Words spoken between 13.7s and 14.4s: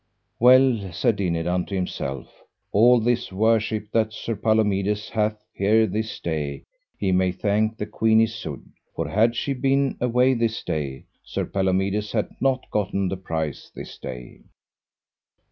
this day.